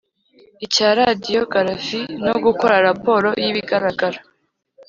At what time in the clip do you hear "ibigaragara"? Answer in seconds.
3.51-4.19